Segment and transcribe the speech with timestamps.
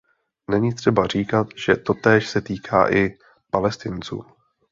[0.51, 3.17] Není třeba říkat, že totéž se týká i
[3.51, 4.23] Palestinců.